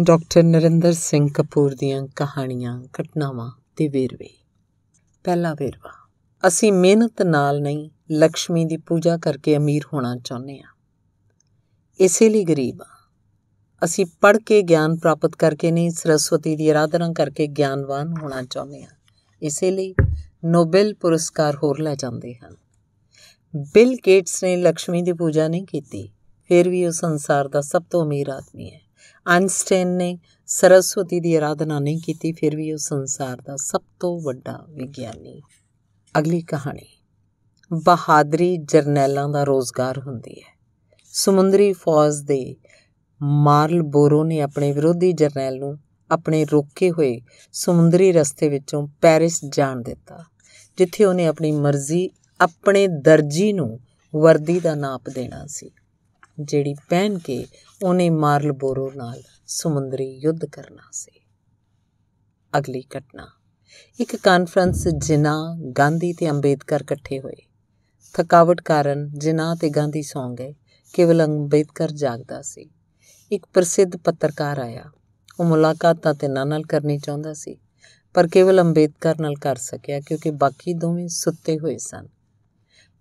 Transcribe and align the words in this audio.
Doctor 0.00 0.42
Narendra 0.42 0.92
Singh 0.92 1.28
Kapoor 1.34 1.74
ਦੀਆਂ 1.74 2.06
ਕਹਾਣੀਆਂ, 2.16 2.84
ਘਟਨਾਵਾਂ 3.00 3.50
ਤੇ 3.76 3.88
ਵੇਰਵੇ। 3.88 4.28
ਪਹਿਲਾ 5.24 5.52
ਵੇਰਵਾ, 5.54 5.90
ਅਸੀਂ 6.46 6.72
ਮਿਹਨਤ 6.72 7.22
ਨਾਲ 7.22 7.60
ਨਹੀਂ 7.60 7.90
ਲక్ష్ਮੀ 8.12 8.64
ਦੀ 8.64 8.76
ਪੂਜਾ 8.76 9.16
ਕਰਕੇ 9.16 9.56
ਅਮੀਰ 9.56 9.82
ਹੋਣਾ 9.92 10.16
ਚਾਹੁੰਦੇ 10.16 10.58
ਹਾਂ। 10.60 10.72
ਇਸੇ 12.00 12.28
ਲਈ 12.28 12.44
ਗਰੀਬ 12.44 12.82
ਆ 12.82 12.86
ਅਸੀਂ 13.84 14.06
ਪੜ੍ਹ 14.20 14.38
ਕੇ 14.38 14.62
ਗਿਆਨ 14.62 14.96
ਪ੍ਰਾਪਤ 14.96 15.36
ਕਰਕੇ 15.36 15.70
ਨਹੀਂ, 15.70 15.90
ਸਰਸਵਤੀ 15.90 16.56
ਦੀ 16.56 16.68
ਆਰਾਧਨਾ 16.68 17.12
ਕਰਕੇ 17.12 17.46
ਗਿਆਨਵਾਨ 17.46 18.14
ਹੋਣਾ 18.22 18.42
ਚਾਹੁੰਦੇ 18.42 18.82
ਹਾਂ। 18.82 18.94
ਇਸੇ 19.42 19.70
ਲਈ 19.70 19.94
ਨੋਬਲ 20.44 20.94
ਪੁਰਸਕਾਰ 20.94 21.56
ਹੋਰ 21.56 21.80
ਲੈ 21.80 21.94
ਜਾਂਦੇ 21.94 22.34
ਹਨ। 22.34 22.56
ਬਿਲ 23.74 23.96
ਗੇਟਸ 24.06 24.44
ਨੇ 24.44 24.56
ਲక్ష్ਮੀ 24.56 25.02
ਦੀ 25.02 25.12
ਪੂਜਾ 25.12 25.48
ਨਹੀਂ 25.48 25.64
ਕੀਤੀ, 25.64 26.08
ਫਿਰ 26.50 26.68
ਵੀ 26.68 26.86
ਉਹ 26.86 26.92
ਸੰਸਾਰ 26.92 27.48
ਦਾ 27.48 27.60
ਸਭ 27.60 27.82
ਤੋਂ 27.90 28.04
ਅਮੀਰ 28.04 28.28
ਆਦਮੀ 28.28 28.70
ਹੈ। 28.70 28.89
ਆਇਨਸਟਾਈਨ 29.26 29.88
ਨੇ 29.88 30.18
ਸਰਸਵਤੀ 30.46 31.20
ਦੀ 31.20 31.34
ਆਰਾਧਨਾ 31.34 31.78
ਨਹੀਂ 31.78 32.00
ਕੀਤੀ, 32.00 32.32
ਫਿਰ 32.32 32.56
ਵੀ 32.56 32.72
ਉਹ 32.72 32.78
ਸੰਸਾਰ 32.78 33.36
ਦਾ 33.36 33.56
ਸਭ 33.56 33.80
ਤੋਂ 34.00 34.20
ਵੱਡਾ 34.20 34.66
ਵਿਗਿਆਨੀ। 34.70 35.42
ਅਗਲੀ 36.18 36.40
ਕਹਾਣੀ। 36.40 36.86
ਬਹਾਦਰੀ 37.72 38.56
ਜਰਨੈਲਾਂ 38.56 39.28
ਦਾ 39.28 39.44
ਰੋਜ਼ਗਾਰ 39.44 39.98
ਹੁੰਦੀ 39.98 40.32
ਹੈ। 40.32 40.58
ਸਮੁੰਦਰੀ 41.12 41.72
ਫੌਜ 41.72 42.14
ਦੇ 42.16 42.56
ਮਾਰਲ 43.22 43.82
ਬੋਰੋ 43.82 44.24
ਨੇ 44.24 44.40
ਆਪਣੇ 44.40 44.72
ਵਿਰੋਧੀ 44.72 45.12
ਜਰਨੈਲ 45.12 45.58
ਨੂੰ 45.58 45.78
ਆਪਣੇ 46.10 46.44
ਰੋਕੇ 46.44 46.90
ਹੋਏ 46.90 47.20
ਸਮੁੰਦਰੀ 47.52 48.12
ਰਸਤੇ 48.12 48.48
ਵਿੱਚੋਂ 48.48 48.88
ਪੈਰਿਸ 49.00 49.40
ਜਾਣ 49.48 49.82
ਦਿੱਤਾ, 49.82 50.24
ਜਿੱਥੇ 50.78 51.04
ਉਹਨੇ 51.04 51.26
ਆਪਣੀ 51.26 51.52
ਮਰਜ਼ੀ, 51.52 52.10
ਆਪਣੇ 52.40 52.86
ਦਰਜੀ 52.86 53.52
ਨੂੰ 53.52 53.80
ਵਰਦੀ 54.16 54.60
ਦਾ 54.60 54.74
ਨਾਪ 54.74 55.02
ਦੇਣਾ 55.14 55.46
ਸੀ। 55.46 55.70
ਜਿਹੜੀ 56.40 56.74
ਪਹਿਨ 56.74 57.18
ਕੇ 57.18 57.46
ਉਹਨੇ 57.82 58.10
ਮਾਰਲਬੋਰੋ 58.10 58.92
ਨਾਲ 58.96 59.22
ਸਮੁੰਦਰੀ 59.46 60.18
ਯੁੱਧ 60.18 60.44
ਕਰਨਾ 60.44 60.82
ਸੀ। 60.92 61.20
ਅਗਲੀ 62.58 62.84
ਘਟਨਾ। 62.98 63.28
ਇੱਕ 64.00 64.16
ਕਾਨਫਰੰਸ 64.16 64.88
ਜਿਨਾ 64.88 65.56
ਗਾਂਧੀ 65.78 66.12
ਤੇ 66.12 66.30
ਅੰਬੇਦਕਰ 66.30 66.80
ਇਕੱਠੇ 66.80 67.20
ਹੋਏ। 67.20 67.36
ਥਕਾਵਟ 68.14 68.60
ਕਾਰਨ 68.60 69.10
ਜਿਨਾ 69.18 69.54
ਤੇ 69.54 69.68
ਗਾਂਧੀ 69.68 70.02
ਸੌਂ 70.02 70.34
ਗਏ, 70.34 70.54
ਕੇਵਲ 70.92 71.24
ਅੰਬੇਦਕਰ 71.24 71.90
ਜਾਗਦਾ 71.90 72.42
ਸੀ। 72.42 72.70
ਇੱਕ 73.32 73.46
ਪ੍ਰਸਿੱਧ 73.54 73.96
ਪੱਤਰਕਾਰ 73.96 74.58
ਆਇਆ। 74.58 74.84
ਉਹ 75.40 75.44
ਮੁਲਾਕਾਤ 75.44 76.08
ਤੇ 76.08 76.28
ਨਾਲ 76.28 76.62
ਕਰਨੀ 76.62 76.98
ਚਾਹੁੰਦਾ 76.98 77.34
ਸੀ, 77.34 77.56
ਪਰ 78.14 78.28
ਕੇਵਲ 78.28 78.60
ਅੰਬੇਦਕਰ 78.60 79.20
ਨਾਲ 79.20 79.34
ਕਰ 79.34 79.56
ਸਕਿਆ 79.56 80.00
ਕਿਉਂਕਿ 80.00 80.30
ਬਾਕੀ 80.30 80.74
ਦੋਵੇਂ 80.74 81.08
ਸੁੱਤੇ 81.08 81.58
ਹੋਏ 81.58 81.78
ਸਨ। 81.78 82.08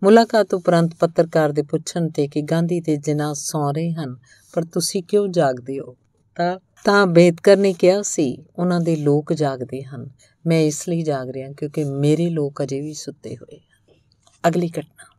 ਮੁਲਾਕਾਤ 0.04 0.54
ਉਪਰੰਤ 0.54 0.96
ਪੱਤਰਕਾਰ 1.00 1.52
ਦੇ 1.52 1.62
ਪੁੱਛਣ 1.62 2.10
ਤੇ 2.10 2.28
ਕਿ 2.28 2.42
ਗਾਂਧੀ 2.42 2.82
ਤੇ 2.82 2.98
ਜਿਨਾ 2.98 3.34
ਸੌ 3.34 3.72
ਰਹੇ 3.72 3.92
ਹਨ, 3.92 4.18
ਪਰ 4.54 4.64
ਤੁਸੀਂ 4.66 5.04
ਕਿਉਂ 5.04 5.28
ਜਾਗਦੇ 5.28 5.80
ਹੋ? 5.80 5.96
ਤਾਂ 6.36 6.60
ਤਾਂ 6.84 7.08
ਬੇਦਕਰ 7.08 7.58
ਨੇ 7.58 7.74
ਕਿਹਾ 7.74 8.02
ਸੀ, 8.02 8.44
ਉਹਨਾਂ 8.60 8.80
ਦੇ 8.80 8.96
ਲੋਕ 8.96 9.34
ਜਾਗਦੇ 9.34 9.84
ਹਨ। 9.84 10.10
ਮੈਂ 10.48 10.62
ਇਸ 10.62 10.90
ਲਈ 10.90 11.02
ਜਾਗ 11.02 11.30
ਰਿਹਾ 11.30 11.52
ਕਿਉਂਕਿ 11.52 11.84
ਮੇਰੇ 11.84 12.30
ਲੋਕ 12.30 12.64
ਅਜੇ 12.64 12.82
ਵੀ 12.82 12.94
ਸੁੱਤੇ 12.94 13.36
ਹੋਏ 13.36 13.58
ਹਨ। 13.58 13.96
ਅਗਲੀ 14.48 14.70
ਘਟਨਾ। 14.70 15.16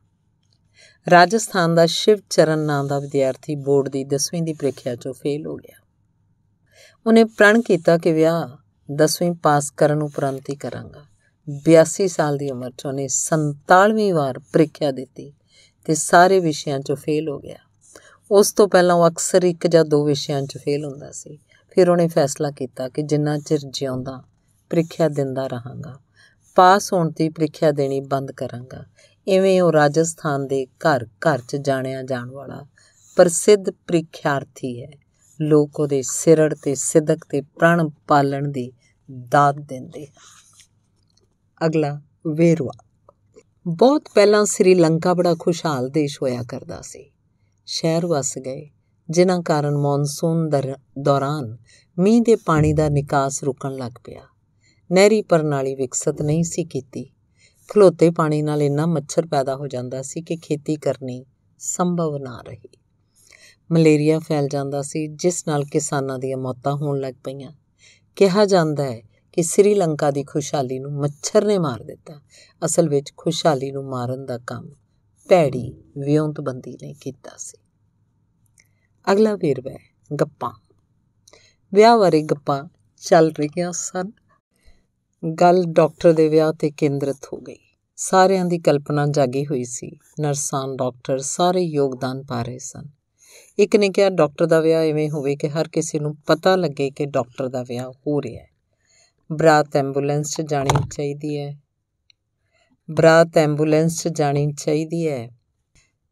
ਰਾਜਸਥਾਨ 1.10 1.74
ਦਾ 1.74 1.86
ਸ਼ਿਵ 1.86 2.18
ਚਰਨ 2.30 2.58
ਨਾਂ 2.58 2.84
ਦਾ 2.84 2.98
ਵਿਦਿਆਰਥੀ 2.98 3.54
ਬੋਰਡ 3.54 3.88
ਦੀ 3.88 4.04
10ਵੀਂ 4.04 4.42
ਦੀ 4.42 4.52
ਪ੍ਰੀਖਿਆ 4.52 4.94
'ਚੋਂ 4.94 5.14
ਫੇਲ 5.14 5.46
ਹੋ 5.46 5.56
ਗਿਆ। 5.56 5.80
ਉਹਨੇ 7.06 7.24
ਪ੍ਰਣ 7.24 7.60
ਕੀਤਾ 7.60 7.98
ਕਿ 7.98 8.12
ਵਿਆਹ 8.12 8.48
10ਵੀਂ 8.94 9.32
ਪਾਸ 9.32 9.70
ਕਰਨ 9.70 10.02
ਉਪਰੰਤ 10.02 10.50
ਹੀ 10.50 10.56
ਕਰਾਂਗਾ। 10.56 11.04
82 11.48 12.08
ਸਾਲ 12.08 12.36
ਦੀ 12.36 12.50
ਉਮਰ 12.50 12.70
'ਚ 12.70 12.86
ਉਹਨੇ 12.86 13.08
47ਵੀਂ 13.08 14.14
ਵਾਰ 14.14 14.38
ਪ੍ਰੀਖਿਆ 14.38 14.90
ਦਿੱਤੀ 14.90 15.32
ਤੇ 15.84 15.94
ਸਾਰੇ 15.94 16.40
ਵਿਸ਼ਿਆਂ 16.40 16.78
'ਚੋਂ 16.78 16.96
ਫੇਲ 16.96 17.28
ਹੋ 17.28 17.38
ਗਿਆ। 17.38 17.56
ਉਸ 18.30 18.52
ਤੋਂ 18.52 18.68
ਪਹਿਲਾਂ 18.68 18.96
ਉਹ 18.96 19.08
ਅਕਸਰ 19.08 19.42
ਇੱਕ 19.42 19.66
ਜਾਂ 19.66 19.84
ਦੋ 19.84 20.04
ਵਿਸ਼ਿਆਂ 20.04 20.42
'ਚ 20.42 20.58
ਫੇਲ 20.58 20.84
ਹੁੰਦਾ 20.84 21.10
ਸੀ। 21.10 21.38
ਫਿਰ 21.70 21.90
ਉਹਨੇ 21.90 22.08
ਫੈਸਲਾ 22.08 22.50
ਕੀਤਾ 22.50 22.88
ਕਿ 22.88 23.02
ਜਿੰਨਾ 23.02 23.38
ਚਿਰ 23.38 23.58
ਜਿਉਂਦਾ, 23.70 24.22
ਪ੍ਰੀਖਿਆ 24.70 25.08
ਦਿੰਦਾ 25.08 25.46
ਰਹਾਂਗਾ। 25.46 25.98
ਪਾਸ 26.54 26.92
ਹੋਣ 26.92 27.10
ਦੀ 27.10 27.28
ਪ੍ਰੀਖਿਆ 27.28 27.70
ਦੇਣੀ 27.70 28.00
ਬੰਦ 28.00 28.32
ਕਰਾਂਗਾ। 28.32 28.84
ਐਵੇਂ 29.28 29.62
ਉਹ 29.62 29.72
ਰਾਜਸਥਾਨ 29.72 30.46
ਦੇ 30.46 30.66
ਘਰ 30.66 31.06
ਘਰ 31.06 31.38
'ਚ 31.48 31.56
ਜਾਣਿਆ 31.56 32.02
ਜਾਣ 32.02 32.30
ਵਾਲਾ 32.30 32.66
ਪ੍ਰਸਿੱਧ 33.16 33.70
ਪ੍ਰੀਖਿਆਰਥੀ 33.70 34.82
ਹੈ। 34.82 34.90
ਲੋਕ 35.40 35.80
ਉਹਦੇ 35.80 36.02
ਸਿਰੜ 36.02 36.54
ਤੇ 36.54 36.74
ਸਿੱਧਕ 36.74 37.18
ਤੇ 37.28 37.40
ਪ੍ਰਣ 37.40 37.88
ਪਾਲਣ 38.08 38.48
ਦੀ 38.48 38.72
ਦਾਤ 39.28 39.54
ਦਿੰਦੇ 39.54 40.06
ਹਨ। 40.06 40.39
ਅਗਲਾ 41.66 42.02
ਵੇਰਵਾ। 42.26 42.72
ਬਹੁਤ 43.66 44.02
ਪਹਿਲਾਂ 44.14 44.44
ਸ੍ਰੀਲੰਕਾ 44.44 45.14
ਬੜਾ 45.14 45.34
ਖੁਸ਼ਹਾਲ 45.38 45.88
ਦੇਸ਼ 45.88 46.22
ਹੋਇਆ 46.22 46.42
ਕਰਦਾ 46.42 46.80
ਸੀ। 46.80 47.10
ਸ਼ਹਿਰ 47.66 48.06
ਵਸ 48.06 48.38
ਗਏ, 48.38 48.70
ਜਿਨ੍ਹਾਂ 49.10 49.42
ਕਾਰਨ 49.42 49.76
ਮੌਨਸੂਨ 49.76 50.50
ਦੌਰਾਨ 50.98 51.56
ਮੀਂਹ 51.98 52.22
ਦੇ 52.22 52.36
ਪਾਣੀ 52.36 52.72
ਦਾ 52.72 52.88
ਨਿਕਾਸ 52.88 53.44
ਰੁਕਣ 53.44 53.76
ਲੱਗ 53.76 53.92
ਪਿਆ। 54.04 54.22
ਨਹਿਰੀ 54.92 55.22
ਪ੍ਰਣਾਲੀ 55.22 55.74
ਵਿਕਸਿਤ 55.74 56.22
ਨਹੀਂ 56.22 56.44
ਸੀ 56.44 56.64
ਕੀਤੀ। 56.64 57.10
ਖਲੋਤੇ 57.68 58.10
ਪਾਣੀ 58.10 58.42
ਨਾਲ 58.42 58.62
ਇੰਨਾ 58.62 58.86
ਮੱਛਰ 58.86 59.26
ਪੈਦਾ 59.26 59.56
ਹੋ 59.56 59.66
ਜਾਂਦਾ 59.68 60.02
ਸੀ 60.02 60.22
ਕਿ 60.22 60.36
ਖੇਤੀ 60.36 60.76
ਕਰਨੀ 60.76 61.26
ਸੰਭਵ 61.58 62.18
ਨਾ 62.18 62.42
ਰਹੀ। 62.46 62.68
ਮਲੇਰੀਆ 63.72 64.18
ਫੈਲ 64.18 64.48
ਜਾਂਦਾ 64.48 64.82
ਸੀ, 64.82 65.06
ਜਿਸ 65.06 65.48
ਨਾਲ 65.48 65.64
ਕਿਸਾਨਾਂ 65.64 66.18
ਦੀਆਂ 66.18 66.36
ਮੌਤਾਂ 66.36 66.76
ਹੋਣ 66.76 67.00
ਲੱਗ 67.00 67.14
ਪਈਆਂ। 67.24 67.52
ਕਿਹਾ 68.16 68.44
ਜਾਂਦਾ 68.46 68.84
ਹੈ 68.84 69.02
ਕਿ 69.32 69.42
ਸ੍ਰੀਲੰਕਾ 69.42 70.10
ਦੀ 70.10 70.24
ਖੁਸ਼ਹਾਲੀ 70.24 70.78
ਨੂੰ 70.78 70.92
ਮੱਛਰ 70.92 71.44
ਨੇ 71.44 71.58
ਮਾਰ 71.58 71.82
ਦਿੱਤਾ। 71.82 72.20
ਅਸਲ 72.64 72.88
ਵਿੱਚ 72.88 73.12
ਖੁਸ਼ਹਾਲੀ 73.16 73.70
ਨੂੰ 73.70 73.84
ਮਾਰਨ 73.84 74.26
ਦਾ 74.26 74.38
ਕੰਮ 74.38 74.68
ਭੈੜੀ, 75.28 75.82
ਵਿਉਂਤਬੰਦੀ 75.98 76.78
ਨੇ 76.82 76.94
ਕੀਤਾ 77.00 77.30
ਸੀ। 77.38 77.58
ਅਗਲਾ 79.12 79.36
ਵੇਰਵਾ 79.36 79.78
ਗੱਪਾਂ। 80.20 80.52
ਵਿਆਹ 81.74 81.98
ਬਾਰੇ 81.98 82.22
ਗੱਪਾਂ 82.22 82.64
ਚੱਲ 83.00 83.32
ਰਹੀਆਂ 83.38 83.72
ਸਨ। 83.72 84.10
ਗੱਲ 85.40 85.64
ਡਾਕਟਰ 85.66 86.12
ਦੇ 86.12 86.28
ਵਿਆਹ 86.28 86.52
ਤੇ 86.52 86.70
ਕੇਂਦਰਿਤ 86.70 87.26
ਹੋ 87.32 87.38
ਗਈ। 87.38 87.58
ਸਾਰਿਆਂ 87.96 88.44
ਦੀ 88.44 88.58
ਕਲਪਨਾ 88.58 89.06
ਜਾਗੀ 89.06 89.46
ਹੋਈ 89.46 89.64
ਸੀ। 89.64 89.98
ਨਰਸਾਂ, 90.20 90.68
ਡਾਕਟਰ 90.76 91.18
ਸਾਰੇ 91.18 91.60
ਯੋਗਦਾਨ 91.60 92.22
ਪਾ 92.22 92.42
ਰਹੇ 92.42 92.58
ਸਨ। 92.58 92.84
ਇੱਕ 93.58 93.76
ਨੇ 93.76 93.88
ਕਿਹਾ, 93.88 94.10
ਡਾਕਟਰ 94.10 94.46
ਦਾ 94.46 94.60
ਵਿਆਹ 94.60 94.82
ਐਵੇਂ 94.82 95.10
ਹੋਵੇ 95.10 95.36
ਕਿ 95.36 95.48
ਹਰ 95.48 95.68
ਕਿਸੇ 95.68 95.98
ਨੂੰ 95.98 96.16
ਪਤਾ 96.16 96.56
ਲੱਗੇ 96.56 96.90
ਕਿ 96.90 97.06
ਡਾਕਟਰ 97.06 97.48
ਦਾ 97.48 97.62
ਵਿਆਹ 97.62 97.90
ਹੋ 97.90 98.22
ਰਿਹਾ 98.22 98.42
ਹੈ। 98.42 98.59
ਬਰਾਤ 99.32 99.76
ਐਂਬੂਲੈਂਸ 99.76 100.36
'ਚ 100.36 100.42
ਜਾਣੀ 100.42 100.88
ਚਾਹੀਦੀ 100.92 101.38
ਹੈ। 101.38 101.58
ਬਰਾਤ 102.90 103.38
ਐਂਬੂਲੈਂਸ 103.38 104.02
'ਚ 104.02 104.08
ਜਾਣੀ 104.08 104.52
ਚਾਹੀਦੀ 104.52 105.08
ਹੈ। 105.08 105.28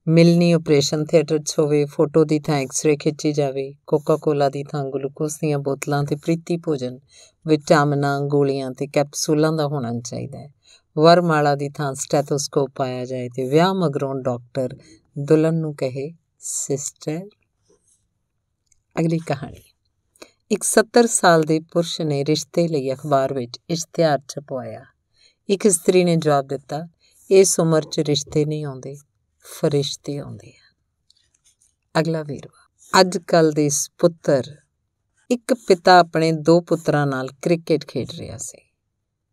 ਮਿਲਨੀ 0.08 0.52
ਆਪਰੇਸ਼ਨ 0.52 1.04
ਥੀਏਟਰ 1.04 1.38
'ਚ 1.38 1.54
ਹੋਵੇ, 1.58 1.84
ਫੋਟੋ 1.84 2.24
ਦੀ 2.24 2.40
ਥਾਂ 2.40 2.58
ਐਕਸ-ਰੇ 2.58 2.96
ਖਿੱਚੀ 2.96 3.32
ਜਾਵੇ 3.32 3.74
ਕੋਕਾ 3.86 4.16
ਕੋਲਾ 4.16 4.48
ਦੀ 4.48 4.64
ਥਾਂ 4.64 4.84
ਗਲੂਕੋਸ 4.84 5.36
ਦੀਆਂ 5.36 5.58
ਬੋਤਲਾਂ 5.58 6.04
ਤੇ 6.04 6.16
ਪ੍ਰੀਤੀ 6.16 6.56
ਭੋਜਨ 6.56 6.98
ਵਿਟਾਮਿਨਾਂ 7.46 8.20
ਗੋਲੀਆਂ 8.20 8.70
ਤੇ 8.70 8.86
ਕੈਪਸੂਲਾਂ 8.86 9.52
ਦਾ 9.52 9.66
ਹੋਣਾ 9.66 10.00
ਚਾਹੀਦਾ 10.00 10.38
ਹੈ। 10.38 10.52
ਵਰਮਾਲਾ 10.98 11.54
ਦੀ 11.54 11.68
ਥਾਂ 11.68 11.94
ਸਟੈਥੋਸਕੋਪ 11.94 12.70
ਪਾਇਆ 12.74 13.04
ਜਾਏ 13.04 13.28
ਤੇ 13.28 13.48
ਵਿਆਹ 13.48 13.74
ਮਗਰੋਂ 13.74 14.14
ਡਾਕਟਰ 14.14 14.76
ਦੁਲਨ 15.18 15.54
ਨੂੰ 15.54 15.74
ਕਹੇ 15.74 16.12
ਸਿਸਟਰ 16.38 17.28
ਅਗਲੀ 19.00 19.18
ਕਹਾਣੀ। 19.18 19.67
ਇੱਕ 20.50 20.62
70 20.62 21.06
ਸਾਲ 21.06 21.42
ਦੇ 21.42 21.60
ਪੁਰਸ਼ 21.60 22.00
ਨੇ 22.00 22.24
ਰਿਸ਼ਤੇ 22.24 22.68
ਲਈ 22.68 22.92
ਅਖਬਾਰ 22.92 23.34
ਵਿੱਚ 23.34 23.60
ਇਸ਼ਤਿਹਾਰ 23.70 24.22
ਛਪਵਾਇਆ। 24.28 24.84
ਇੱਕ 25.48 25.66
ਇਸਤਰੀ 25.66 26.04
ਨੇ 26.04 26.16
ਜਵਾਬ 26.16 26.46
ਦਿੱਤਾ, 26.46 26.88
ਇਸ 27.30 27.60
ਉਮਰ 27.60 27.82
'ਚ 27.82 28.00
ਰਿਸ਼ਤੇ 28.00 28.44
ਨਹੀਂ 28.44 28.64
ਆਉਂਦੇ, 28.64 28.96
ਫਰਿਸ਼ਤੇ 29.42 30.18
ਆਉਂਦੇ 30.18 30.52
ਆ। 30.56 30.76
ਅਗਲਾ 32.00 32.22
ਵੇਰਵਾ 32.22 33.00
ਅੱਜ 33.00 33.18
ਕੱਲ 33.18 33.52
ਦੇ 33.52 33.70
ਪੁੱਤਰ, 33.98 34.56
ਇੱਕ 35.30 35.54
ਪਿਤਾ 35.54 35.98
ਆਪਣੇ 35.98 36.32
ਦੋ 36.32 36.60
ਪੁੱਤਰਾਂ 36.60 37.06
ਨਾਲ 37.06 37.28
ਕ੍ਰਿਕਟ 37.42 37.86
ਖੇਡ 37.86 38.08
ਰਿਹਾ 38.18 38.36
ਸੀ। 38.36 38.70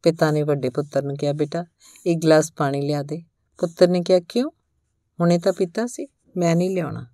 ਪਿਤਾ 0.03 0.31
ਨੇ 0.31 0.43
ਵੱਡੇ 0.43 0.69
ਪੁੱਤਰ 0.69 1.03
ਨੂੰ 1.03 1.17
ਕਿਹਾ, 1.17 1.33
ਬੇਟਾ, 1.33 1.65
ਇੱਕ 2.05 2.19
ਗਲਾਸ 2.23 2.53
ਪਾਣੀ 2.53 2.81
ਲਿਆ 2.81 3.03
ਦੇ। 3.03 3.23
ਪੁੱਤਰ 3.57 3.87
ਨੇ 3.87 4.01
ਕਿਹਾ, 4.01 4.19
ਕਿਉਂ? 4.19 4.51
ਹੁਣੇ 5.19 5.39
ਤਾਂ 5.39 5.53
ਪੀਤਾ 5.53 5.87
ਸੀ, 5.87 6.07
ਮੈਂ 6.37 6.55
ਨਹੀਂ 6.55 6.69
ਲਿਆਉਣਾ। 6.69 7.07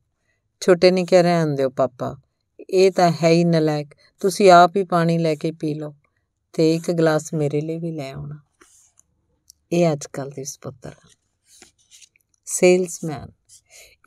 ਛੋਟੇ 0.61 0.91
ਨੇ 0.91 1.05
ਕਿਹਾ, 1.05 1.21
ਰਹਿਣ 1.21 1.47
ਦਿਓ, 1.47 1.69
ਪਾਪਾ। 1.69 2.21
ਇਹ 2.71 2.91
ਤਾਂ 2.91 3.11
ਹੈ 3.23 3.29
ਹੀ 3.29 3.43
ਨਲਾਇਕ। 3.43 3.87
ਤੁਸੀਂ 4.19 4.51
ਆਪ 4.51 4.77
ਹੀ 4.77 4.83
ਪਾਣੀ 4.83 5.17
ਲੈ 5.17 5.35
ਕੇ 5.35 5.51
ਪੀ 5.51 5.73
ਲਓ 5.73 5.95
ਤੇ 6.53 6.75
ਇੱਕ 6.75 6.91
ਗਲਾਸ 6.91 7.33
ਮੇਰੇ 7.33 7.61
ਲਈ 7.61 7.77
ਵੀ 7.77 7.91
ਲੈ 7.91 8.11
ਆਉਣਾ। 8.11 8.39
ਇਹ 9.71 9.91
ਅੱਜ 9.91 10.05
ਕੱਲ 10.13 10.29
ਦੇ 10.29 10.43
ਸਪੁੱਤਰ 10.43 10.91
ਸੇਲਸਮੈਨ। 12.45 13.31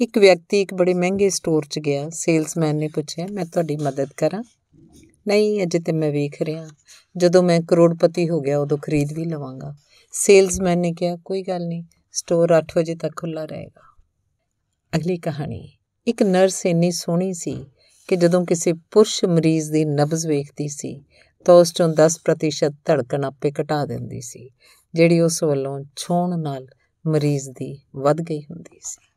ਇੱਕ 0.01 0.19
ਵਿਅਕਤੀ 0.19 0.61
ਇੱਕ 0.61 0.75
ਬੜੇ 0.75 0.95
ਮਹਿੰਗੇ 0.95 1.31
ਸਟੋਰ 1.31 1.65
'ਚ 1.71 1.79
ਗਿਆ। 1.79 2.11
ਸੇਲਸਮੈਨ 2.11 2.77
ਨੇ 2.77 2.89
ਪੁੱਛਿਆ, 2.89 3.27
ਮੈਂ 3.33 3.45
ਤੁਹਾਡੀ 3.45 3.77
ਮਦਦ 3.77 4.09
ਕਰਾਂ? 4.17 4.43
ਨਹੀਂ, 5.27 5.63
ਅਜੇ 5.63 5.79
ਤੇ 5.79 5.93
ਮੈਂ 5.93 6.11
ਵੇਖ 6.11 6.43
ਰਿਹਾ 6.43 6.69
ਜਦੋਂ 7.17 7.43
ਮੈਂ 7.43 7.61
ਕਰੋੜਪਤੀ 7.61 8.29
ਹੋ 8.29 8.41
ਗਿਆ, 8.41 8.59
ਉਦੋਂ 8.59 8.79
ਖਰੀਦ 8.79 9.13
ਵੀ 9.13 9.25
ਲਵਾਂਗਾ। 9.25 9.75
ਸੇਲਸਮੈਨ 10.13 10.79
ਨੇ 10.79 10.93
ਕਿਹਾ, 10.93 11.17
ਕੋਈ 11.17 11.43
ਗੱਲ 11.43 11.67
ਨਹੀਂ, 11.67 11.85
ਸਟੋਰ 12.13 12.59
8 12.59 12.73
ਵਜੇ 12.77 12.95
ਤੱਕ 12.95 13.17
ਖੁੱਲਾ 13.17 13.45
ਰਹੇਗਾ। 13.45 13.97
ਅਗਲੀ 14.97 15.19
ਕਹਾਣੀ। 15.19 15.73
ਇੱਕ 16.07 16.23
ਨਰਸ 16.23 16.67
ਇੰਨੀ 16.67 16.91
ਸੋਹਣੀ 16.91 17.33
ਸੀ 17.35 17.67
ਕਿ 18.09 18.17
ਜਦੋਂ 18.17 18.47
ਕਿਸੇ 18.47 18.73
ਪੁਰਸ਼ 18.73 19.25
ਮਰੀਜ਼ 19.25 19.73
ਦੀ 19.73 19.85
ਨਬਜ਼ 19.85 20.27
ਵੇਖਦੀ 20.27 20.69
ਸੀ, 20.69 21.05
ਤਾਂ 21.45 21.55
ਉਸ 21.55 21.73
ਤੋਂ 21.73 21.89
10% 21.89 22.71
ਧੜਕਣ 22.85 23.25
ਆਪੇ 23.25 23.53
ਘਟਾ 23.63 23.87
ਦਿੰਦੀ 23.87 24.21
ਸੀ, 24.21 24.51
ਜਿਹੜੀ 24.95 25.21
ਉਸ 25.21 25.43
ਵੱਲੋਂ 25.43 25.85
ਛੋਣ 25.97 26.39
ਨਾਲ 26.39 26.67
ਮਰੀਜ਼ 27.07 27.51
ਦੀ 27.51 27.83
ਵੱਧ 27.97 28.21
ਗਈ 28.21 28.41
ਹੁੰਦੀ 28.41 28.81
ਸੀ। 28.83 29.09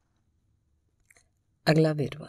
ਅਗਲਾ 1.72 1.94
ਵੇਰਵਾ। 1.94 2.28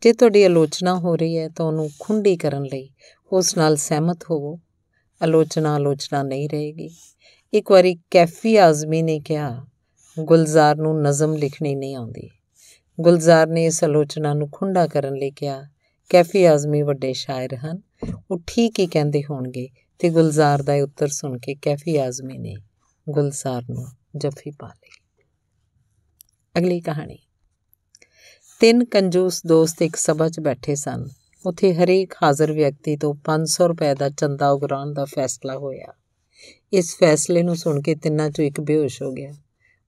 ਜੇ 0.00 0.12
ਤੁਹਾਡੀ 0.12 0.44
ਆਲੋਚਨਾ 0.44 0.98
ਹੋ 0.98 1.16
ਰਹੀ 1.16 1.38
ਹੈ 1.38 1.48
ਤਾਂ 1.48 1.66
ਉਹਨੂੰ 1.66 1.90
ਖੁੰਡੀ 2.00 2.36
ਕਰਨ 2.36 2.62
ਲਈ 2.62 2.90
ਉਸ 3.32 3.56
ਨਾਲ 3.56 3.76
ਸਹਿਮਤ 3.76 4.18
ਹੋਵੋ। 4.30 4.60
ਆਲੋਚਨਾ 5.22 5.74
ਆਲੋਚਨਾ 5.74 6.22
ਨਹੀਂ 6.22 6.48
ਰਹੇਗੀ। 6.48 6.90
ਇੱਕ 7.54 7.70
ਵਾਰੀ 7.70 7.96
ਕੈਫੀ 8.10 8.56
ਆਜ਼ਮੀ 8.56 9.02
ਨੇ 9.02 9.20
ਕਿਹਾ, 9.20 9.66
ਗੁਲਜ਼ਾਰ 10.20 10.76
ਨੂੰ 10.76 11.02
ਨਜ਼ਮ 11.02 11.34
ਲਿਖਣੀ 11.34 11.74
ਨਹੀਂ 11.74 11.96
ਆਉਂਦੀ। 11.96 12.30
ਗੁਲਜ਼ਾਰ 13.02 13.46
ਨੇ 13.46 13.64
ਇਸ 13.64 13.84
ਆਲੋਚਨਾ 13.84 14.34
ਨੂੰ 14.34 14.48
ਖੁੰਡਾ 14.52 14.86
ਕਰਨ 14.86 15.14
ਲਈ 15.14 15.30
ਕਿਹਾ, 15.30 15.68
ਕੈਫੀ 16.08 16.44
ਆਜ਼ਮੀ 16.44 16.82
ਵੱਡੇ 16.82 17.12
ਸ਼ਾਇਰ 17.12 17.54
ਹਨ। 17.54 17.82
ਉਹ 18.30 18.40
ਠੀਕ 18.46 18.78
ਹੀ 18.78 18.86
ਕਹਿੰਦੇ 18.86 19.22
ਹੋਣਗੇ। 19.30 19.68
ਤੇ 19.98 20.10
ਗੁਲਜ਼ਾਰ 20.10 20.62
ਦਾ 20.62 20.74
ਉੱਤਰ 20.74 21.08
ਸੁਣ 21.08 21.38
ਕੇ 21.38 21.54
ਕੈਫੀ 21.54 21.96
ਆਜ਼ਮੀ 21.96 22.38
ਨੇ 22.38 22.56
ਗੁਲਜ਼ਾਰ 23.08 23.62
ਨੂੰ 23.70 23.86
ਜੱਫੀ 24.16 24.50
ਪਾ 24.50 24.68
ਲਈ। 24.68 24.90
ਅਗਲੀ 26.58 26.80
ਕਹਾਣੀ। 26.80 27.18
ਤਿੰਨ 28.60 28.84
ਕੰਜੂਸ 28.84 29.46
ਦੋਸਤ 29.46 29.82
ਇੱਕ 29.82 29.96
ਸਭਾ 29.96 30.28
'ਚ 30.28 30.40
ਬੈਠੇ 30.40 30.74
ਸਨ। 30.74 31.08
ਉੱਥੇ 31.46 31.74
ਹਰੇਕ 31.74 32.14
ਹਾਜ਼ਰ 32.22 32.52
ਵਿਅਕਤੀ 32.52 32.96
ਤੋਂ 32.96 33.14
500 33.24 33.68
ਰੁਪਏ 33.68 33.94
ਦਾ 33.94 34.08
ਚੰਦਾ 34.08 34.50
ਉਗਰਾਉਣ 34.50 34.92
ਦਾ 34.92 35.04
ਫੈਸਲਾ 35.04 35.58
ਹੋਇਆ। 35.58 35.86
ਇਸ 36.72 36.96
ਫੈਸਲੇ 36.98 37.42
ਨੂੰ 37.42 37.56
ਸੁਣ 37.56 37.82
ਕੇ 37.82 37.94
ਤਿੰਨਾਂ 37.94 38.28
'ਚੋਂ 38.28 38.44
ਇੱਕ 38.44 38.60
ਬੇਹੋਸ਼ 38.60 39.02
ਹੋ 39.02 39.12
ਗਿਆ। 39.12 39.32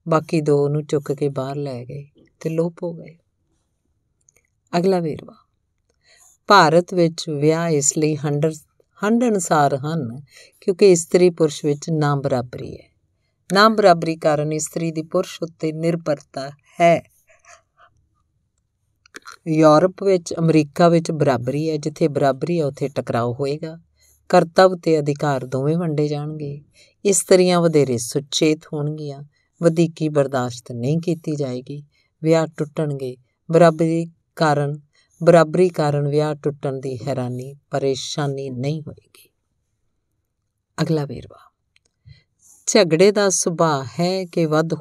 ਬਾਕੀ 0.07 0.41
ਦੋ 0.41 0.63
ਉਹਨੂੰ 0.63 0.85
ਚੁੱਕ 0.85 1.11
ਕੇ 1.11 1.29
ਬਾਹਰ 1.29 1.55
ਲੈ 1.55 1.85
ਗਏ। 1.85 2.07
ਤੇ 2.39 2.49
ਲੋਪ 2.49 2.83
ਹੋ 2.83 2.93
ਗਏ। 2.93 3.17
ਅਗਲਾ 4.77 4.99
ਵੇਰਵਾ। 4.99 5.35
ਭਾਰਤ 6.47 6.93
ਵਿੱਚ 6.93 7.29
ਵਿਆਹ 7.29 7.69
ਇਸ 7.69 7.97
ਲਈ 7.97 8.15
ਹੰਡਰ 8.15 8.51
ਹੰਡਣਸਾਰ 9.03 9.75
ਹਨ 9.75 10.21
ਕਿਉਂਕਿ 10.61 10.91
ਇਸਤਰੀ 10.91 11.29
ਪੁਰਸ਼ 11.29 11.65
ਵਿੱਚ 11.65 11.89
ਨਾ 11.89 12.15
ਬਰਾਬਰੀ 12.15 12.77
ਹੈ। 12.77 12.89
ਨਾ 13.53 13.69
ਬਰਾਬਰੀ 13.69 14.17
ਕਾਰਨ 14.17 14.53
ਇਸਤਰੀ 14.53 14.91
ਦੀ 14.91 15.01
ਪੁਰਸ਼ 15.03 15.43
ਉੱਤੇ 15.43 15.71
ਨਿਰਭਰਤਾ 15.71 16.51
ਹੈ। 16.81 17.01
ਯੂਰਪ 19.47 20.03
ਵਿੱਚ, 20.03 20.33
ਅਮਰੀਕਾ 20.39 20.89
ਵਿੱਚ 20.89 21.11
ਬਰਾਬਰੀ 21.11 21.69
ਹੈ। 21.69 21.77
ਜਿੱਥੇ 21.77 22.07
ਬਰਾਬਰੀ 22.07 22.59
ਹੈ, 22.59 22.65
ਉੱਥੇ 22.65 22.87
ਟਕਰਾਅ 22.87 23.25
ਹੋਏਗਾ। 23.25 23.77
ਕਰਤੱਵ 24.29 24.77
ਤੇ 24.77 24.99
ਅਧਿਕਾਰ 24.99 25.45
ਦੋਵੇਂ 25.45 25.77
ਵੰਡੇ 25.77 26.07
ਜਾਣਗੇ। 26.07 26.61
ਇਸਤਰੀਆਂ 27.05 27.61
ਵਧੇਰੇ 27.61 27.97
ਸੁਚੇਤ 27.97 28.59
ਹੋਣਗੀਆਂ। 28.73 29.23
ਵਧੀਕੀ 29.63 30.09
ਬਰਦਾਸ਼ਤ 30.09 30.71
ਨਹੀਂ 30.71 30.99
ਕੀਤੀ 30.99 31.35
ਜਾਏਗੀ। 31.35 31.83
ਵਿਆਹ 32.25 32.47
ਟੁੱਟਣਗੇ 32.57 33.17
ਬਰਾਬਰੀ 33.51 34.11
ਕਾਰਨ 34.35 34.79
ਬਰਾਬਰੀ 35.23 35.69
ਕਾਰਨ 35.69 36.07
ਵਿਆਹ 36.07 36.35
ਟੁੱਟਣ 36.35 36.79
ਦੀ 36.79 36.97
ਹੈਰਾਨੀ, 36.97 37.53
ਪਰੇਸ਼ਾਨੀ 37.53 38.49
ਨਹੀਂ 38.49 38.81
ਹੋਏਗੀ। 38.81 39.29
ਅਗਲਾ 40.81 41.05
ਵੇਰਵਾ। 41.05 41.51
ਝਗੜੇ 42.67 43.11
ਦਾ 43.11 43.29
ਸੁਭਾਅ 43.29 43.83
ਹੈ 43.99 44.25
ਕਿ 44.25 44.45
ਵੱਧ 44.45 44.73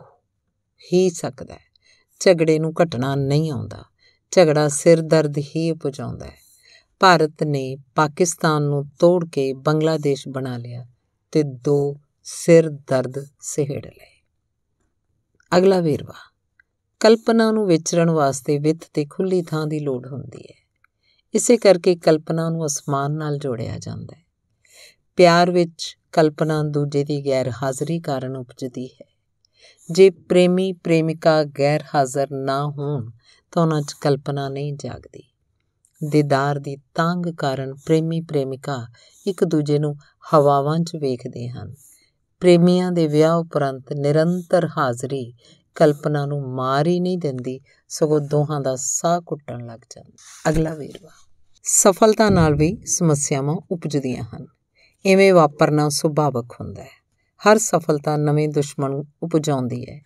ਹੀ 0.92 1.10
ਸਕਦਾ 1.10 1.54
ਹੈ। 1.54 1.74
ਝਗੜੇ 2.20 2.58
ਨੂੰ 2.58 2.72
ਘਟਣਾ 2.82 3.14
ਨਹੀਂ 3.14 3.50
ਆਉਂਦਾ। 3.50 3.84
ਝਗੜਾ 4.30 4.68
ਸਿਰ 4.68 5.00
ਦਰਦ 5.00 5.38
ਹੀ 5.38 5.70
ਉਪਜਾਉਂਦਾ 5.70 6.26
ਹੈ। 6.26 6.36
ਭਾਰਤ 7.00 7.42
ਨੇ 7.42 7.76
ਪਾਕਿਸਤਾਨ 7.94 8.62
ਨੂੰ 8.62 8.84
ਤੋੜ 8.98 9.28
ਕੇ 9.28 9.52
ਬੰਗਲਾਦੇਸ਼ 9.52 10.28
ਬਣਾ 10.28 10.56
ਲਿਆ 10.56 10.86
ਤੇ 11.32 11.42
ਦੋ 11.42 11.96
ਸਿਰ 12.22 12.70
ਦਰਦ 12.70 13.26
ਸਿਹੜ 13.40 13.86
ਲਏ। 13.86 14.22
ਅਗਲਾ 15.56 15.80
ਵੇਰਵਾ। 15.80 16.33
ਕਲਪਨਾ 17.04 17.50
ਨੂੰ 17.50 17.66
ਵਿਚਰਨ 17.66 18.10
ਵਾਸਤੇ 18.10 18.58
ਵਿੱਤ 18.58 18.80
ਤੇ 18.94 19.06
ਖੁੱਲੀ 19.06 19.42
ਥਾਂ 19.42 19.66
ਦੀ 19.66 19.80
ਲੋੜ 19.80 20.06
ਹੁੰਦੀ 20.06 20.42
ਹੈ। 20.42 20.68
ਇਸੇ 21.34 21.56
ਕਰਕੇ 21.56 21.96
ਕਲਪਨਾ 21.96 22.50
ਨੂੰ 22.50 22.66
ਅਸਮਾਨ 22.66 23.12
ਨਾਲ 23.12 23.38
ਜੋੜਿਆ 23.38 23.78
ਜਾਂਦਾ 23.78 24.16
ਹੈ। 24.16 24.22
ਪਿਆਰ 25.16 25.50
ਵਿੱਚ 25.50 25.98
ਕਲਪਨਾ 26.12 26.62
ਦੂਜੇ 26.62 27.04
ਦੀ 27.04 27.26
ਗੈਰ 27.26 27.52
ਹਾਜ਼ਰੀ 27.62 28.00
ਕਾਰਨ 28.00 28.36
ਉਪਜਦੀ 28.36 28.86
ਹੈ। 28.86 29.06
ਜੇ 29.90 30.10
ਪ੍ਰੇਮੀ 30.10 30.72
ਪ੍ਰੇਮਿਕਾ 30.72 31.44
ਗੈਰ 31.44 31.84
ਹਾਜ਼ਰ 31.94 32.26
ਨਾ 32.30 32.66
ਹੋਣ, 32.66 33.10
ਤਾਂ 33.52 33.62
ਉਹਨਾਂ 33.62 33.82
'ਚ 33.82 33.92
ਕਲਪਨਾ 33.92 34.48
ਨਹੀਂ 34.48 34.72
ਜਾਗਦੀ। 34.72 35.22
ਦੀਦਾਰ 36.10 36.58
ਦੀ 36.58 36.76
ਤੰਗ 36.76 37.26
ਕਾਰਨ 37.38 37.74
ਪ੍ਰੇਮੀ 37.74 38.20
ਪ੍ਰੇਮਿਕਾ 38.20 38.86
ਇੱਕ 39.26 39.44
ਦੂਜੇ 39.44 39.78
ਨੂੰ 39.78 39.96
ਹਵਾਵਾਂ 40.34 40.78
'ਚ 40.78 40.96
ਵੇਖਦੇ 40.96 41.48
ਹਨ। 41.48 41.74
ਪ੍ਰੇਮੀਆਂ 42.40 42.92
ਦੇ 42.92 43.06
ਵਿਆਹ 43.08 43.36
ਉਪਰੰਤ 43.36 43.92
ਨਿਰੰਤਰ 43.92 44.68
ਹਾਜ਼ਰੀ 44.78 45.34
ਕਲਪਨਾ 45.74 46.26
ਨੂੰ 46.26 46.54
ਮਾਰ 46.54 46.86
ਹੀ 46.86 47.00
ਨਹੀਂ 47.00 47.18
ਦਿੰਦੀ, 47.18 47.60
ਸਗੋਂ 47.88 48.20
ਦੋਹਾਂ 48.20 48.60
ਦਾ 48.60 48.76
ਸਾਹ 48.76 49.20
ਘੁੱਟਣ 49.20 49.66
ਲੱਗ 49.66 49.80
ਜਾਂਦਾ। 49.90 50.50
ਅਗਲਾ 50.50 50.74
ਵੇਰਵਾ। 50.74 51.10
ਸਫਲਤਾ 51.62 52.30
ਨਾਲ 52.30 52.54
ਵੀ 52.54 52.86
ਸਮੱਸਿਆਵਾਂ 52.86 53.56
ਉਪਜਦੀਆਂ 53.70 54.24
ਹਨ। 54.24 54.46
ਐਵੇਂ 55.06 55.34
ਵਾਪਰਨਾ 55.34 55.88
ਸੁਭਾਵਕ 55.88 56.52
ਹੁੰਦਾ 56.60 56.82
ਹੈ। 56.82 57.04
ਹਰ 57.42 57.58
ਸਫਲਤਾ 57.58 58.16
ਨਵੇਂ 58.16 58.48
ਦੁਸ਼ਮਣ 58.48 59.02
ਉਪਜਾਉਂਦੀ 59.22 59.86
ਹੈ। 59.90 60.00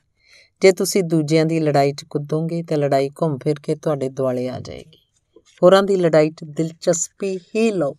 ਜੇ 0.61 0.73
ਤੁਸੀਂ 0.73 1.03
ਦੂਜਿਆਂ 1.03 1.47
ਦੀ 1.47 1.61
ਲੜਾਈ 1.61 1.93
'ਚ 1.93 2.05
ਕੁੱਦੋਗੇ, 2.05 2.63
ਤਾਂ 2.63 2.77
ਲੜਾਈ 2.77 3.09
ਘੁੰਮ 3.09 3.39
ਫਿਰ 3.39 3.61
ਕੇ 3.63 3.75
ਤੁਹਾਡੇ 3.75 4.09
ਦੁਆਲੇ 4.09 4.49
ਆ 4.49 4.61
ਜਾਏਗੀ। 4.61 4.99
ਹੋਰਾਂ 5.63 5.83
ਦੀ 5.83 5.97
ਲੜਾਈ 5.97 6.31
'ਚ 6.31 6.45
ਦਿਲਚਸਪੀ 6.45 7.39
ਹੀ 7.39 7.71
ਲਓ। 7.71 7.97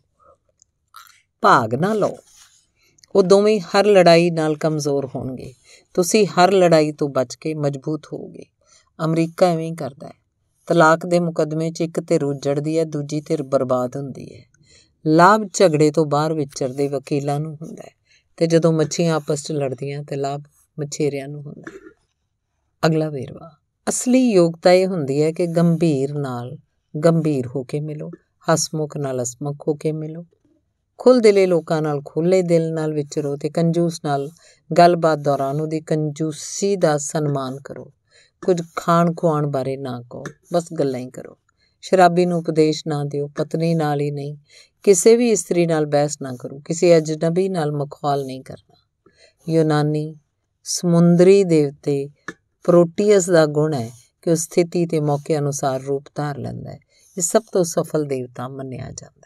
ਭਾਗ 1.41 1.75
ਨਾ 1.75 1.93
ਲਓ। 1.93 2.17
ਉਹ 3.15 3.23
ਦੋਵੇਂ 3.23 3.59
ਹਰ 3.59 3.85
ਲੜਾਈ 3.85 4.29
ਨਾਲ 4.29 4.57
ਕਮਜ਼ੋਰ 4.57 5.09
ਹੋਣਗੇ। 5.15 5.53
ਤੁਸੀਂ 5.93 6.27
ਹਰ 6.27 6.51
ਲੜਾਈ 6.51 6.91
ਤੋਂ 6.91 7.09
ਬਚ 7.09 7.35
ਕੇ 7.35 7.53
ਮਜ਼ਬੂਤ 7.53 8.05
ਹੋਵੋਗੇ। 8.13 8.45
ਅਮਰੀਕਾ 9.05 9.45
ਐਵੇਂ 9.45 9.69
ਹੀ 9.69 9.75
ਕਰਦਾ 9.75 10.07
ਹੈ। 10.07 10.13
ਤਲਾਕ 10.67 11.05
ਦੇ 11.05 11.19
ਮੁਕਦਮੇ 11.19 11.71
'ਚ 11.71 11.81
ਇੱਕ 11.81 11.99
ਧਿਰ 11.99 12.23
ਉਜੜਦੀ 12.23 12.79
ਹੈ, 12.79 12.83
ਦੂਜੀ 12.83 13.21
ਧਿਰ 13.21 13.43
ਬਰਬਾਦ 13.43 13.97
ਹੁੰਦੀ 13.97 14.35
ਹੈ। 14.35 14.41
ਲਾਭ 15.07 15.47
ਝਗੜੇ 15.53 15.91
ਤੋਂ 15.91 16.05
ਬਾਹਰ 16.05 16.33
ਵਿਚਰਦੇ 16.33 16.87
ਵਕੀਲਾਂ 16.87 17.39
ਨੂੰ 17.39 17.57
ਹੁੰਦਾ 17.61 17.83
ਹੈ 17.83 17.91
ਤੇ 18.37 18.47
ਜਦੋਂ 18.47 18.73
ਮੱਛੀਆਂ 18.73 19.15
ਆਪਸ 19.15 19.43
'ਚ 19.43 19.51
ਲੜਦੀਆਂ 19.51 20.03
ਤੇ 20.03 20.15
ਲਾਭ 20.15 20.43
ਮਛੇਰਿਆਂ 20.79 21.27
ਨੂੰ 21.27 21.41
ਹੁੰਦਾ 21.41 21.71
ਹੈ। 21.71 21.89
ਅਗਲਾ 22.85 23.09
ਵੇਰਵਾ। 23.09 23.51
ਅਸਲੀ 23.89 24.31
ਯੋਗਤਾ 24.31 24.71
ਇਹ 24.71 24.87
ਹੁੰਦੀ 24.87 25.23
ਹੈ 25.23 25.31
ਕਿ 25.31 25.47
ਗੰਭੀਰ 25.47 26.13
ਨਾਲ 26.13 26.57
ਗੰਭੀਰ 27.05 27.47
ਹੋ 27.47 27.63
ਕੇ 27.63 27.79
ਮਿਲੋ, 27.79 28.11
ਹਸਮੁਖ 28.53 28.97
ਨਾਲ 28.97 29.21
ਹਸਮੁਖ 29.21 29.67
ਹੋ 29.67 29.73
ਕੇ 29.73 29.91
ਮਿਲੋ। 29.91 30.25
ਖੁੱਲ 30.99 31.19
ਦਿਲੇ 31.19 31.45
ਲੋਕਾਂ 31.45 31.81
ਨਾਲ 31.81 32.01
ਖੁੱਲੇ 32.05 32.41
ਦਿਲ 32.41 32.73
ਨਾਲ 32.73 32.93
ਵਿਚਰੋ 32.93 33.35
ਤੇ 33.35 33.49
ਕੰਜੂਸ 33.49 34.01
ਨਾਲ 34.05 34.29
ਗੱਲਬਾਤ 34.77 35.19
ਦੌਰਾਨ 35.19 35.61
ਉਹਦੀ 35.61 35.81
ਕੰਜੂਸੀ 35.81 36.75
ਦਾ 36.75 36.97
ਸਨਮਾਨ 36.97 37.59
ਕਰੋ। 37.59 37.93
ਕੁਝ 38.45 38.61
ਖਾਣ 38.75 39.13
ਖਵਾਣ 39.13 39.47
ਬਾਰੇ 39.47 39.77
ਨਾ 39.77 40.01
ਕਹੋ, 40.01 40.23
ਬਸ 40.53 40.65
ਗੱਲਾਂ 40.79 40.99
ਹੀ 40.99 41.09
ਕਰੋ। 41.09 41.37
ਸ਼ਰਾਬੀ 41.81 42.25
ਨੂੰ 42.25 42.39
ਉਪਦੇਸ਼ 42.39 42.83
ਨਾ 42.87 43.03
ਦਿਓ, 43.03 43.27
ਪਤਨੀ 43.27 43.75
ਨਾਲ 43.75 44.01
ਹੀ 44.01 44.11
ਨਹੀਂ। 44.11 44.37
ਕਿਸੇ 44.83 45.15
ਵੀ 45.15 45.31
ਇਸਤਰੀ 45.31 45.65
ਨਾਲ 45.65 45.85
ਬਹਿਸ 45.85 46.17
ਨਾ 46.21 46.35
ਕਰੋ, 46.39 46.61
ਕਿਸੇ 46.65 46.97
ਅਜਨਬੀ 46.97 47.49
ਨਾਲ 47.49 47.71
ਮਖੌਲ 47.71 48.25
ਨਹੀਂ 48.25 48.41
ਕਰਨਾ। 48.41 48.75
ਯੂਨਾਨੀ 49.49 50.15
ਸਮੁੰਦਰੀ 50.63 51.43
ਦੇਵਤੇ 51.43 52.09
ਪ੍ਰੋਟੀਅਸ 52.63 53.29
ਦਾ 53.29 53.45
ਗੁਣ 53.45 53.73
ਹੈ 53.73 53.91
ਕਿ 54.21 54.31
ਉਹ 54.31 54.35
ਸਥਿਤੀ 54.35 54.85
ਤੇ 54.85 54.99
ਮੌਕੇ 54.99 55.37
ਅਨੁਸਾਰ 55.37 55.81
ਰੂਪ 55.81 56.03
ਧਾਰ 56.15 56.37
ਲੈਂਦਾ 56.37 56.71
ਹੈ। 56.71 56.79
ਇਹ 57.17 57.21
ਸਭ 57.21 57.41
ਤੋਂ 57.51 57.63
ਸਫਲ 57.63 58.03
ਦੇਵਤਾ 58.03 58.47
ਮੰਨਿਆ 58.47 58.91
ਜਾਂਦਾ 58.91 59.09
ਹੈ। 59.09 59.18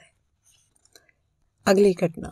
ਅਗਲੀ 1.71 1.93
ਘਟਨਾ। 2.05 2.31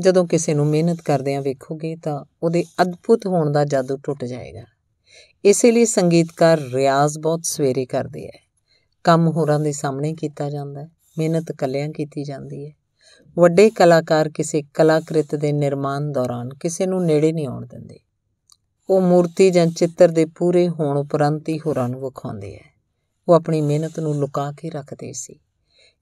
ਜਦੋਂ 0.00 0.26
ਕਿਸੇ 0.26 0.54
ਨੂੰ 0.54 0.66
ਮਿਹਨਤ 0.66 1.00
ਕਰਦਿਆਂ 1.00 1.42
ਵੇਖੋਗੇ 1.42 1.96
ਤਾਂ 1.96 2.24
ਉਹਦੇ 2.42 2.64
ਅਦਭੁਤ 2.82 3.26
ਹੋਣ 3.26 3.52
ਦਾ 3.52 3.64
ਜਾਦੂ 3.64 3.96
ਟੁੱਟ 3.96 4.24
ਜਾਏਗਾ। 4.24 4.62
ਇਸੇ 5.44 5.70
ਲਈ 5.72 5.84
ਸੰਗੀਤਕਾਰ 5.84 6.60
ਰਿਆਜ਼ 6.74 7.18
ਬਹੁਤ 7.18 7.44
ਸਵੇਰੇ 7.44 7.84
ਕਰਦੇ 7.86 8.26
ਹੈ 8.26 8.38
ਕੰਮ 9.04 9.28
ਹੋਰਾਂ 9.28 9.60
ਦੇ 9.60 9.72
ਸਾਹਮਣੇ 9.72 10.14
ਕੀਤਾ 10.14 10.50
ਜਾਂਦਾ 10.50 10.80
ਹੈ 10.80 10.88
ਮਿਹਨਤ 11.18 11.52
ਕੱਲਿਆਂ 11.52 11.88
ਕੀਤੀ 11.88 12.24
ਜਾਂਦੀ 12.24 12.66
ਹੈ 12.66 12.72
ਵੱਡੇ 13.36 13.70
ਕਲਾਕਾਰ 13.70 14.28
ਕਿਸੇ 14.28 14.62
ਕਲਾਕ੍ਰਿਤ 14.74 15.34
ਦੇ 15.34 15.52
ਨਿਰਮਾਣ 15.52 16.10
ਦੌਰਾਨ 16.12 16.54
ਕਿਸੇ 16.54 16.86
ਨੂੰ 16.86 17.04
ਨੇੜੇ 17.06 17.32
ਨਹੀਂ 17.32 17.46
ਆਉਣ 17.46 17.66
ਦਿੰਦੇ। 17.66 17.98
ਉਹ 18.90 19.00
ਮੂਰਤੀ 19.00 19.50
ਜਾਂ 19.50 19.66
ਚਿੱਤਰ 19.66 20.08
ਦੇ 20.08 20.24
ਪੂਰੇ 20.26 20.68
ਹੋਣ 20.68 20.96
ਉਪਰੰਤ 20.96 21.48
ਹੀ 21.48 21.58
ਹੋਰਾਂ 21.58 21.88
ਨੂੰ 21.88 22.00
ਵਿਖਾਉਂਦੇ 22.00 22.54
ਹੈ 22.54 22.70
ਉਹ 23.28 23.34
ਆਪਣੀ 23.34 23.60
ਮਿਹਨਤ 23.60 24.00
ਨੂੰ 24.00 24.14
ਲੁਕਾ 24.16 24.52
ਕੇ 24.52 24.70
ਰੱਖਦੇ 24.70 25.12
ਸੀ। 25.12 25.38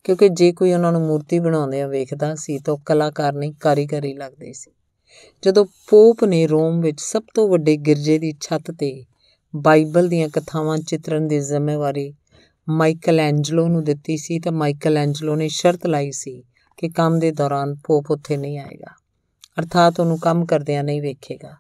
ਕਿਉਂਕਿ 0.05 0.29
ਜੇ 0.29 0.53
ਕੋਈ 0.53 0.73
ਉਹਨਾਂ 0.73 0.93
ਨੂੰ 0.93 1.01
ਮੂਰਤੀ 1.01 1.39
ਬਣਾਉਂਦੇ 1.39 1.83
ਆ 1.83 1.87
ਵੇਖਦਾ 1.87 2.35
ਸੀ 2.35 2.59
ਤਾਂ 2.59 2.77
ਕਲਾਕਾਰ 2.87 3.33
ਨਹੀਂ, 3.33 3.53
ਕਾਰੀਗਰ 3.61 4.05
ਹੀ 4.05 4.15
ਲੱਗਦੇ 4.15 4.53
ਸੀ। 4.53 4.71
ਜਦੋਂ 5.43 5.67
ਪੋਪ 5.89 6.25
ਨੇ 6.25 6.47
ਰੋਮ 6.47 6.81
ਵਿੱਚ 6.81 7.01
ਸਭ 7.01 7.23
ਤੋਂ 7.35 7.49
ਵੱਡੇ 7.49 7.77
ਗਿਰਜੇ 7.77 8.19
ਦੀ 8.19 8.35
ਛੱਤ 8.41 8.71
ਤੇ 8.71 9.05
ਬਾਈਬਲ 9.57 10.09
ਦੀਆਂ 10.09 10.29
ਕਥਾਵਾਂ 10.29 10.79
ਚਿਤਰਨ 10.79 11.29
ਦੀ 11.29 11.41
ਜ਼ਿੰਮੇਵਾਰੀ 11.41 12.15
ਮਾਈਕਲ 12.69 13.21
ਐਂਜਲੋ 13.21 13.69
ਨੂੰ 13.69 13.85
ਦਿੱਤੀ 13.85 14.17
ਸੀ 14.17 14.39
ਤਾਂ 14.39 14.53
ਮਾਈਕਲ 14.53 14.97
ਐਂਜਲੋ 14.97 15.37
ਨੇ 15.37 15.49
ਸ਼ਰਤ 15.49 15.87
ਲਾਈ 15.87 16.11
ਸੀ 16.11 16.45
ਕਿ 16.77 16.89
ਕੰਮ 16.89 17.19
ਦੇ 17.19 17.31
ਦੌਰਾਨ 17.31 17.75
ਪੋਪ 17.75 18.11
ਉੱਥੇ 18.11 18.37
ਨਹੀਂ 18.37 18.59
ਆਏਗਾ। 18.59 18.95
ਅਰਥਾਤ 19.59 20.01
ਉਹਨੂੰ 20.01 20.19
ਕੰਮ 20.19 20.47
ਕਰਦਿਆਂ 20.47 20.85
ਨਹੀਂ 20.85 21.03
ਵੇਖੇਗਾ। 21.03 21.57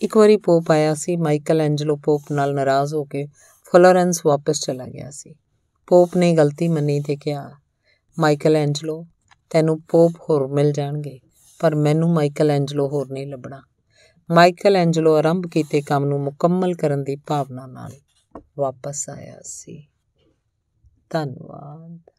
ਇੱਕ 0.00 0.16
ਵਾਰੀ 0.16 0.36
ਪੋਪ 0.36 0.70
ਆਇਆ 0.70 0.94
ਸੀ 0.94 1.16
ਮਾਈਕਲ 1.16 1.60
ਐਂਜਲੋ 1.60 1.96
ਪੋਪ 1.96 2.22
ਨਾਲ 2.32 2.54
ਨਾਰਾਜ਼ 2.54 2.94
ਹੋ 2.94 3.04
ਕੇ 3.04 3.26
ਫਲੋਰੈਂਸ 3.72 4.22
ਵਾਪਸ 4.26 4.60
ਚਲਾ 4.60 4.86
ਗਿਆ 4.86 5.10
ਸੀ। 5.10 5.34
ਪੋਪ 5.86 6.16
ਨੇ 6.16 6.34
ਗਲਤੀ 6.34 6.68
ਮੰਨੀ 6.68 7.00
ਤੇ 7.00 7.16
ਕਿਹਾ 7.16 7.50
ਮਾਈਕਲ 8.18 8.56
ਐਂਜਲੋ 8.56 9.06
ਤੈਨੂੰ 9.50 9.80
ਪੋਪ 9.82 10.12
ਹੋਰ 10.30 10.46
ਮਿਲ 10.48 10.72
ਜਾਣਗੇ, 10.72 11.20
ਪਰ 11.60 11.74
ਮੈਨੂੰ 11.74 12.12
ਮਾਈਕਲ 12.12 12.50
ਐਂਜਲੋ 12.50 12.88
ਹੋਰ 12.88 13.12
ਨਹੀਂ 13.12 13.26
ਲੱਭਣਾ। 13.26 13.62
ਮਾਈਕਲ 14.30 14.76
ਐਂਜਲੋ 14.76 15.14
ਆਰੰਭ 15.14 15.46
ਕੀਤੇ 15.52 15.82
ਕੰਮ 15.82 16.04
ਨੂੰ 16.04 16.20
ਮੁਕੰਮਲ 16.20 16.74
ਕਰਨ 16.74 17.04
ਦੀ 17.04 17.16
ਭਾਵਨਾ 17.16 17.66
ਨਾਲ 17.66 17.92
ਵਾਪਸ 18.58 19.10
ਆਇਆ 19.10 19.40
ਸੀ। 19.42 19.88
ਧੰਨਵਾਦ। 21.10 22.15